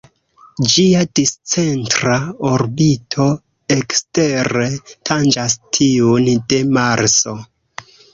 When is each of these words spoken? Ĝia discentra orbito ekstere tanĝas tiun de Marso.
Ĝia 0.75 1.01
discentra 1.17 2.15
orbito 2.51 3.27
ekstere 3.75 4.65
tanĝas 5.11 5.57
tiun 5.79 6.33
de 6.55 6.63
Marso. 6.79 7.35